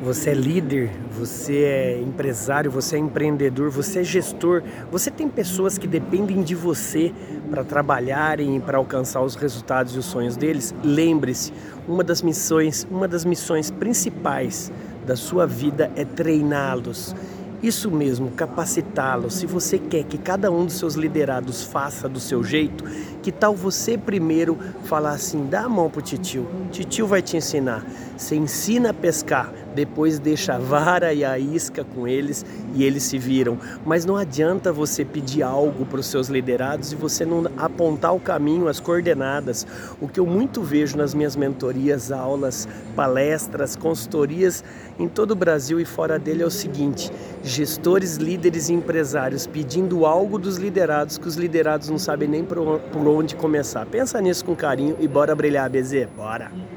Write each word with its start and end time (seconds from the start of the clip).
Você 0.00 0.30
é 0.30 0.34
líder, 0.34 0.92
você 1.10 1.56
é 1.64 2.00
empresário, 2.00 2.70
você 2.70 2.94
é 2.94 2.98
empreendedor, 3.00 3.68
você 3.68 3.98
é 3.98 4.04
gestor, 4.04 4.62
você 4.92 5.10
tem 5.10 5.28
pessoas 5.28 5.76
que 5.76 5.88
dependem 5.88 6.40
de 6.40 6.54
você 6.54 7.12
para 7.50 7.64
trabalharem 7.64 8.56
e 8.56 8.60
para 8.60 8.78
alcançar 8.78 9.20
os 9.22 9.34
resultados 9.34 9.96
e 9.96 9.98
os 9.98 10.06
sonhos 10.06 10.36
deles. 10.36 10.72
Lembre-se, 10.84 11.52
uma 11.88 12.04
das 12.04 12.22
missões, 12.22 12.86
uma 12.88 13.08
das 13.08 13.24
missões 13.24 13.72
principais 13.72 14.70
da 15.04 15.16
sua 15.16 15.48
vida 15.48 15.90
é 15.96 16.04
treiná-los. 16.04 17.12
Isso 17.60 17.90
mesmo, 17.90 18.30
capacitá-los. 18.30 19.34
Se 19.34 19.46
você 19.46 19.80
quer 19.80 20.04
que 20.04 20.16
cada 20.16 20.48
um 20.48 20.64
dos 20.64 20.74
seus 20.74 20.94
liderados 20.94 21.64
faça 21.64 22.08
do 22.08 22.20
seu 22.20 22.44
jeito, 22.44 22.84
que 23.20 23.32
tal 23.32 23.52
você 23.52 23.98
primeiro 23.98 24.56
falar 24.84 25.10
assim: 25.12 25.48
dá 25.48 25.62
a 25.62 25.68
mão 25.68 25.90
pro 25.90 26.00
titio, 26.00 26.46
titio 26.70 27.04
vai 27.04 27.20
te 27.20 27.36
ensinar. 27.36 27.84
Você 28.16 28.36
ensina 28.36 28.90
a 28.90 28.94
pescar, 28.94 29.52
depois 29.74 30.18
deixa 30.18 30.54
a 30.54 30.58
vara 30.58 31.12
e 31.12 31.24
a 31.24 31.38
isca 31.38 31.84
com 31.84 32.06
eles 32.06 32.44
e 32.74 32.84
eles 32.84 33.02
se 33.02 33.18
viram. 33.18 33.58
Mas 33.84 34.04
não 34.04 34.16
adianta 34.16 34.72
você 34.72 35.04
pedir 35.04 35.42
algo 35.42 35.84
para 35.86 36.00
os 36.00 36.06
seus 36.06 36.28
liderados 36.28 36.92
e 36.92 36.96
você 36.96 37.24
não 37.24 37.44
apontar 37.56 38.14
o 38.14 38.20
caminho, 38.20 38.68
as 38.68 38.80
coordenadas. 38.80 39.66
O 40.00 40.08
que 40.08 40.20
eu 40.20 40.26
muito 40.26 40.62
vejo 40.62 40.96
nas 40.96 41.14
minhas 41.14 41.36
mentorias, 41.36 42.10
aulas, 42.10 42.68
palestras, 42.94 43.76
consultorias 43.76 44.64
em 44.98 45.08
todo 45.08 45.32
o 45.32 45.36
Brasil 45.36 45.80
e 45.80 45.84
fora 45.84 46.18
dele 46.18 46.42
é 46.42 46.46
o 46.46 46.50
seguinte: 46.50 47.10
gestores, 47.42 48.16
líderes 48.16 48.68
e 48.68 48.74
empresários 48.74 49.46
pedindo 49.46 50.04
algo 50.04 50.38
dos 50.38 50.56
liderados 50.56 51.18
que 51.18 51.28
os 51.28 51.36
liderados 51.36 51.88
não 51.88 51.98
sabem 51.98 52.28
nem 52.28 52.44
por 52.44 53.08
onde 53.08 53.36
começar. 53.36 53.86
Pensa 53.86 54.20
nisso 54.20 54.44
com 54.44 54.56
carinho 54.56 54.96
e 54.98 55.06
bora 55.06 55.34
brilhar, 55.34 55.68
BZ, 55.70 56.08
bora! 56.16 56.68